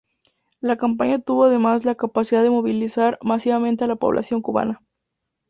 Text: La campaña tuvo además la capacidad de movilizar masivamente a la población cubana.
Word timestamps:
La 0.61 0.77
campaña 0.77 1.19
tuvo 1.21 1.43
además 1.45 1.85
la 1.85 1.93
capacidad 1.93 2.41
de 2.41 2.49
movilizar 2.49 3.19
masivamente 3.21 3.83
a 3.83 3.87
la 3.87 3.97
población 3.97 4.41
cubana. 4.41 4.81